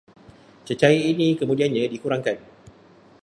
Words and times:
Cecair 0.65 1.01
ini 1.13 1.27
kemudiannya 1.39 1.85
dikurangkan 1.93 2.37